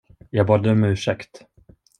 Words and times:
Jag 0.29 0.45
bad 0.47 0.67
om 0.67 0.83
ursäkt. 0.83 1.41